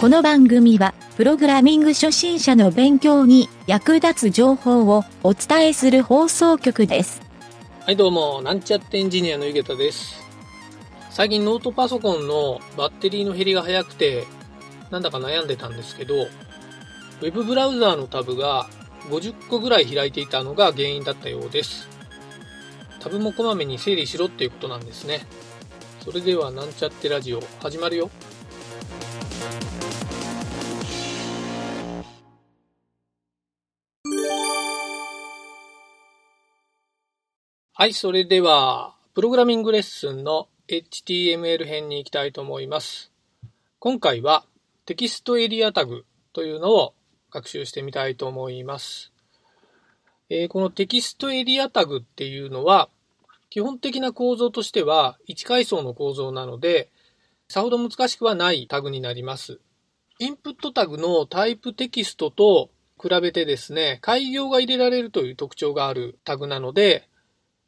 [0.00, 7.20] この番組は、プログラミング初心者の勉強に役立つ情報をお伝えする放送局です。
[7.84, 10.22] はいどうも、なんちゃってエンジニアのゆげたです。
[11.10, 14.24] 最近ノートパソコンのバッテリーの減りが早くて、
[14.92, 18.68] なんだか悩んでたんですけど、ウェブブラウザーのタブが
[19.10, 21.88] 50個ぐらい開いていたのが原因だったようです。
[23.00, 25.26] タブもこまめに整理しろっていうことなんですね。
[26.04, 28.10] それではなんちゃってラジオ始まるよ。
[37.80, 43.12] はい、それでは、プログラミングレッスンの HTML 編に行きたいと思います。
[43.78, 44.44] 今回は
[44.84, 46.92] テキストエリアタグというのを
[47.30, 49.12] 学習してみたいと思います。
[50.28, 52.88] えーこのテキストエリアタグっていうのは、
[53.48, 56.90] 基本的な構造としては1階層の構造なので、
[57.48, 59.60] さほど難しくはないタグになります。
[60.18, 67.08] インプットタグのタイプテキストと比べてですね、開業が入れられるという特徴があるタグなので、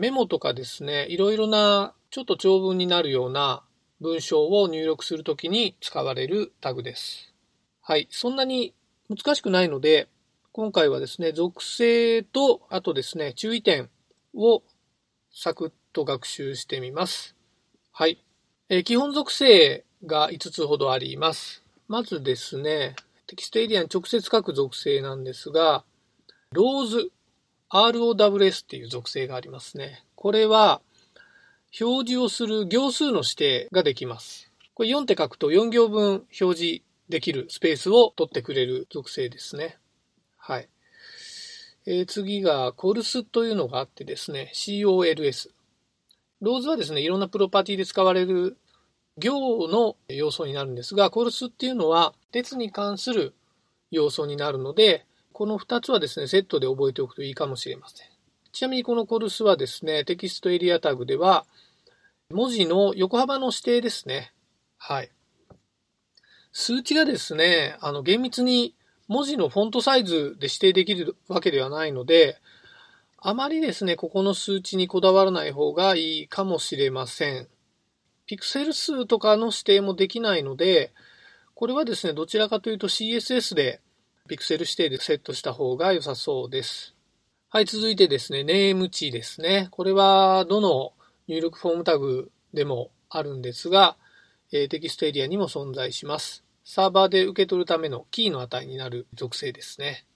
[0.00, 3.62] メモとかですね、いろいろなちょっと長文になるような
[4.00, 7.34] 文章を入力するときに使われるタグです。
[7.82, 8.08] はい。
[8.10, 8.72] そんなに
[9.10, 10.08] 難しくないので、
[10.52, 13.90] 今回はですね、属性と、あとですね、注意点
[14.34, 14.62] を
[15.30, 17.36] サクッと学習してみます。
[17.92, 18.24] はい。
[18.70, 21.62] えー基本属性が5つほどあります。
[21.88, 25.84] まずですね、テキストエリアに直接書く属性なんですが、
[26.52, 27.12] ローズ
[27.70, 30.04] ROWS っていう属性がありますね。
[30.16, 30.80] これは、
[31.80, 34.50] 表示をする行数の指定ができます。
[34.74, 39.78] これ4って書くと4行分表示できるスペースを取ってくれる属性ですね。
[40.36, 40.68] はい。
[41.86, 45.50] えー次が、コルスというのがあってですね、COLS。
[46.40, 48.56] ローズはですね、いろんなプロパティで使われる
[49.16, 53.34] 行の要素になるんですが、コルスっていうのは列に関する
[53.90, 55.06] 要素になるので、
[55.40, 58.06] この2つはですね、セットで覚えておくといいかもしれません。
[58.52, 61.46] ちなみにこのコルスはですね、テキストエリアタグでは、
[62.28, 64.34] 文字の横幅の指定ですね。
[64.76, 65.10] はい。
[66.52, 68.74] 数値がですね、あの、厳密に
[69.08, 72.36] 文字のフォントサイズで指定できるわけではないので、
[73.16, 77.48] あまりですね、ここの数値にこだわらない方がいいかもしれません。
[78.26, 80.92] ピクセル数とかの指定もできないので、
[81.54, 83.80] これはですね、どちらかというと CSS で
[84.30, 86.94] ピクセル指定でセットした方が良さそうです。
[87.48, 89.66] はい、続いてですね、ネーム値ですね。
[89.72, 90.92] これはどの
[91.26, 93.96] 入力フォームタグでもあるんですが、
[94.52, 96.44] えテキストエリアにも存在します。
[96.62, 100.06] サーバーで受け取るためのキーの値になる属性ですね。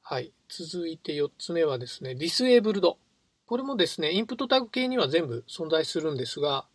[0.00, 0.32] はい。
[0.48, 2.96] 続いて4つ目はですね、disabled。
[3.44, 6.66] これもですね、インプットタグ系には全部存在するんですが、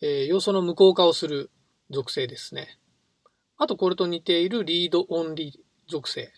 [0.00, 1.52] えー要素の無効化をする
[1.90, 2.80] 属性ですね。
[3.56, 5.52] あとこれと似ている read only
[5.88, 6.32] 属性。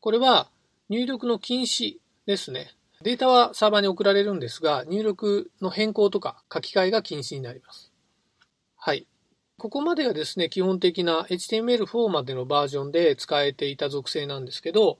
[0.00, 0.50] これは
[0.88, 2.74] 入力の禁止ですね。
[3.02, 7.92] データはサーバーに送られるんですが、入力の変更とか書き換えが禁止になります。
[8.76, 9.06] はい。
[9.56, 14.98] ここまでがですね、基本的な HTML4 までのバージョンで使えていた属性なんですけど、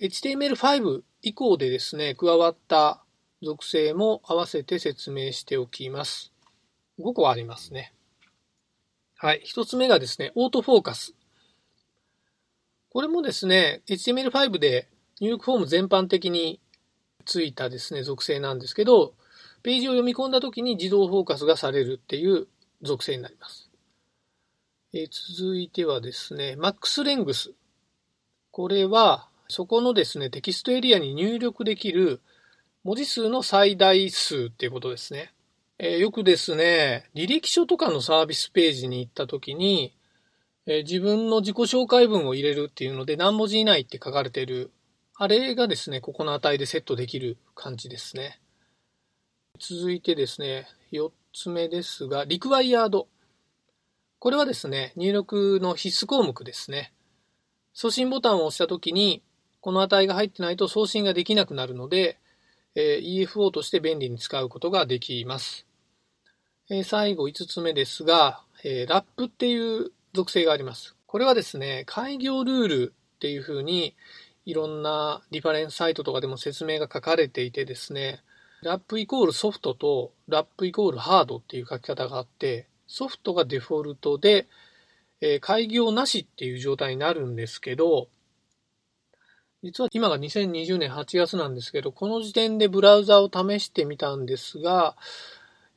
[0.00, 3.02] HTML5 以降でですね、加わった
[3.42, 6.32] 属性も合わせて説明しておきます。
[6.98, 7.94] 5個ありますね。
[9.16, 9.42] はい。
[9.44, 11.14] 1つ目がですね、オートフォーカス。
[12.90, 14.88] これもですね、HTML5 で
[15.20, 16.60] 入力フォーム全般的に
[17.24, 19.14] ついたですね、属性なんですけど、
[19.62, 22.46] ページを読み込んだ時に自動フォーカスがされるっていう
[22.82, 23.70] 属性になります。
[24.94, 27.52] え続いてはですね、max length。
[28.50, 32.20] これは、そこのですね、テキストエリアに入力できる
[32.84, 35.34] 文字数の最大数っていうことですね。
[35.78, 39.94] えーよくですね、履歴書とかのサービスページに行った時に、
[40.70, 44.70] えー自分の自己紹介文を入れるっていうので何文字以内って書かれてる、
[45.16, 48.38] あれがですね、ここの値でセットできる感じですね。
[49.58, 53.06] 続いてですね、4つ目ですが、required。
[54.18, 56.92] これはですね、入力の必須項目ですね。
[57.72, 59.22] 送信ボタンを押したときに、
[59.60, 62.18] この値が入ってないと送信ができなくなるので、
[62.74, 65.66] えー EFO として便利に使うことができます。
[66.68, 70.94] えー最後5つ目ですが、えーラップっていう属性があります。
[71.06, 73.94] これはですね、開業ルールっていうふうに、
[74.44, 78.22] いろんなリファレンスサイトとかでも説明が書かれていてですね、
[78.62, 84.48] ラップイコールソフトとラップイコールハードっていう書き方があって、ソフトがデフォルトで、
[85.20, 88.08] えー開業なしっていう状態になるんですけど、
[89.62, 94.96] 実は今が2020年8月なんですけど、この時点でブラウザを試してみたんですが、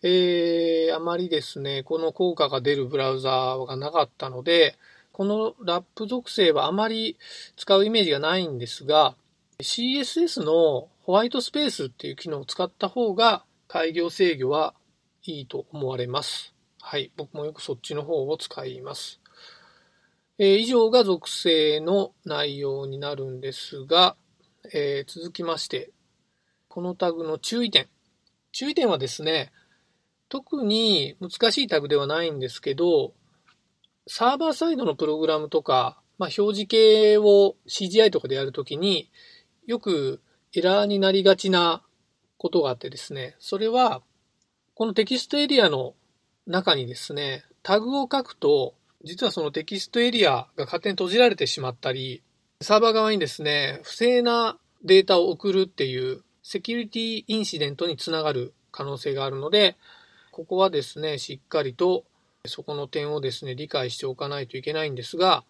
[0.04, 4.76] えー、あまりですね、この効果が出るブラウザーがなかったので、
[5.12, 7.18] このラップ属性はあまり
[7.56, 9.16] 使うイメージがないんですが、
[9.60, 14.74] CSS のホワイトスペースっていう機能を使った方が開業制御は
[15.24, 16.54] いいと思われます。
[16.80, 17.12] はい。
[17.16, 19.20] 僕もよくそっちの方を使います。
[20.40, 24.16] えー、以上が属性の内容になるんですが、
[24.74, 25.92] えー、続きまして、
[26.68, 27.88] このタグの注意点。
[28.52, 29.52] 注意点はですね、
[30.32, 33.14] 特に難しいタグではないんですけど、
[34.08, 39.12] サーバーサイドのプログラムとか、まあ、表示系を CGI とかでやるときに
[39.66, 40.22] よく
[40.54, 41.84] エラーになりがちな
[42.38, 44.02] ことがあってですね、それは
[44.74, 45.96] このテキストエリアの
[46.48, 52.24] 中にですね、タグを書くと実はそのテキストエリアが勝手に閉じられてしまったり、
[52.62, 59.76] サーバー側にですね、不正なデータを送るっていうセキュリティインシデントにつながる可能性があるので、
[60.32, 62.06] ここはですね、しっかりと
[62.48, 65.44] そこの点をですね、理解しておかないといけないんですが、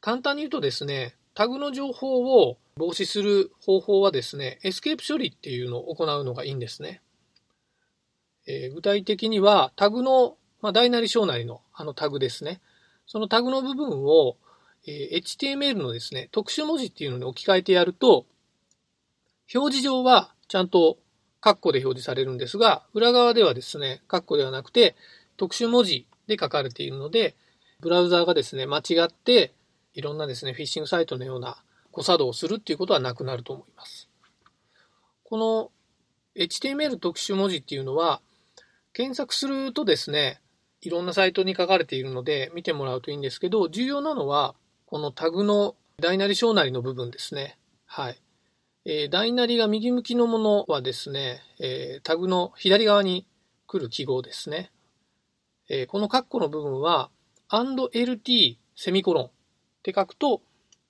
[0.00, 7.00] 簡単に言うとですね、タグの情報を防止する方法はですね、エスケープ処理っていうのを行うのがいいんですね。
[8.46, 12.60] えー、具体的には、タグの、まあ、大なり小なりのあのタグですね。
[13.06, 14.36] そのタグの部分を、
[14.86, 18.26] えー、HTML のですね、特殊文字っていうのに置き換えてやると、
[19.54, 20.98] 表示上はちゃんと
[21.46, 24.96] カッコで表示されるんですが、裏側ではですね、カッコではなくて、
[25.36, 27.36] 特殊文字で書かれているので、
[27.78, 29.52] ブラウザーがですね、間違って、
[29.94, 31.56] いろんなですね、フィッシングサイトのような
[31.92, 34.08] 誤作動をするっていうことはなくなると思います。
[35.22, 35.70] この
[36.34, 38.20] HTML 特殊文字っていうのは、
[38.92, 40.40] 検索するとですね、
[40.80, 44.56] いろんなサイトに書かれているので見てもらうといいんですけど、重要なのは、
[44.86, 47.56] このタグの大なり小なりの部分ですね。
[47.84, 48.20] はい。
[48.88, 53.26] えー、大なりが右向きのものはですね、えー、タグの左側に
[53.66, 54.70] 来る記号ですね。
[55.68, 57.10] えー、このカッコの部分は、
[57.48, 59.30] &lt セミコロンっ
[59.82, 60.40] て書くと、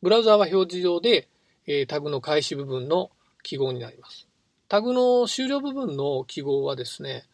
[0.03, 1.31] ブラウザーは表示上で、
[1.67, 3.11] えー、タグの開始部分の
[3.43, 4.29] 記号になります。
[4.69, 7.25] タグの終了部分の記号はですね、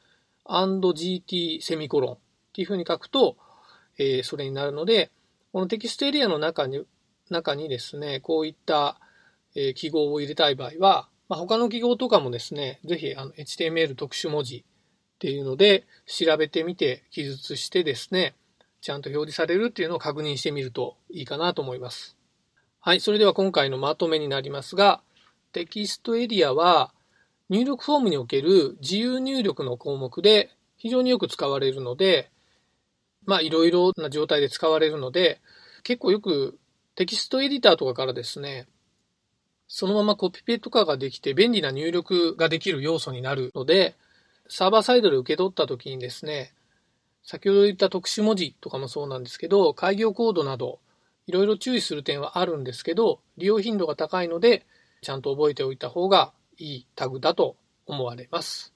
[0.45, 2.19] &gt セミコロンっ
[2.53, 3.37] ていうふうに書くと、
[3.99, 5.11] えー、それになるので、
[5.53, 6.85] このテキストエリアの中に
[7.31, 9.01] 中にですね、こういった、
[9.55, 14.63] え、記号を入れたい場合は、まあ、他の記号とかもですね、ぜひあの HTML 特殊文字っ
[15.19, 18.35] ていうので調べてみて記述してですね、
[18.81, 22.17] ちゃんと表示されるっていうのを確認してみるといいかなと思います。
[22.81, 25.01] はい、それでは今回のまとめになりますが、
[25.53, 26.93] テキストエリアは
[27.49, 32.31] 入力フォームにおける自由入力の項目で非常によく使われるので、
[33.25, 35.41] まあいろいろな状態で使われるので、
[35.85, 36.59] 結構よく
[36.97, 38.67] テキストエディターとかからですね、
[39.75, 43.97] そのままコピペとかができて便利な入力ができる要素になるので、
[44.47, 46.53] サーバーサイドで受け取った時にですね、
[47.25, 50.81] 先ほど言った特殊文字とかもそうなんですけど、開業コードなど、
[51.27, 54.67] いろいろ注意する点はあるんですけど、利用頻度が高いので、
[55.01, 58.75] ちゃんと覚えておいた方がいいタグだと思われます。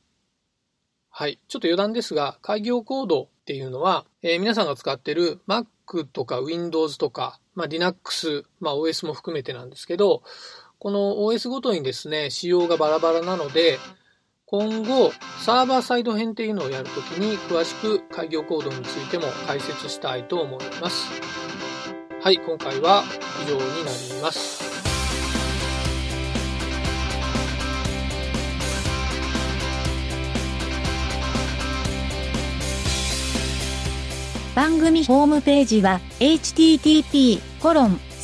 [1.11, 1.39] はい。
[1.47, 10.23] ちょっと余談ですが、開業コードっていうのは、えー、皆さんが使っている Mac とか Windows とか、まあ、Linux、まあ、OS も含めてなんですけど、
[10.87, 13.81] この OS ごとにですね、仕様がバラバラなので、
[14.45, 15.11] 今後、
[15.41, 21.09] サーバーサイド編っていうのをやるときに詳しく開業コードについても解説したいと思います。
[22.23, 23.03] はい、今回は
[23.43, 24.63] 以上になります。
[34.55, 38.01] 番組ホームページは http コロン